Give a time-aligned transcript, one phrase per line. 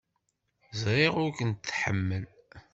[0.81, 2.23] Ẓriɣ ur ken-tḥemmel.